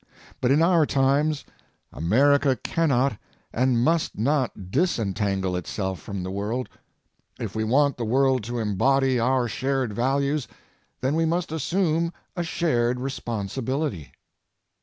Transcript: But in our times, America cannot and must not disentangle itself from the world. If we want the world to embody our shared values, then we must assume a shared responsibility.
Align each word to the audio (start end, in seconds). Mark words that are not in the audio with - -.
But 0.41 0.49
in 0.49 0.63
our 0.63 0.87
times, 0.87 1.45
America 1.93 2.55
cannot 2.55 3.19
and 3.53 3.83
must 3.83 4.17
not 4.17 4.71
disentangle 4.71 5.55
itself 5.55 6.01
from 6.01 6.23
the 6.23 6.31
world. 6.31 6.69
If 7.39 7.55
we 7.55 7.63
want 7.63 7.97
the 7.97 8.03
world 8.05 8.43
to 8.45 8.57
embody 8.57 9.19
our 9.19 9.47
shared 9.47 9.93
values, 9.93 10.47
then 11.01 11.13
we 11.13 11.25
must 11.25 11.51
assume 11.51 12.13
a 12.35 12.41
shared 12.41 12.99
responsibility. 12.99 14.11